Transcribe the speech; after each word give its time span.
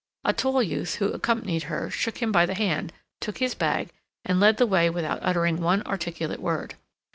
A 0.25 0.33
tall 0.33 0.63
youth 0.63 0.95
who 0.95 1.11
accompanied 1.11 1.61
her 1.65 1.91
shook 1.91 2.23
him 2.23 2.31
by 2.31 2.47
the 2.47 2.55
hand, 2.55 2.91
took 3.19 3.37
his 3.37 3.53
bag, 3.53 3.91
and 4.25 4.39
led 4.39 4.57
the 4.57 4.65
way 4.65 4.89
without 4.89 5.19
uttering 5.21 5.61
one 5.61 5.83
articulate 5.85 6.39
word. 6.41 6.73